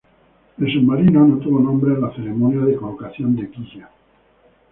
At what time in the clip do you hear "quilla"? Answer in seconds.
3.51-3.87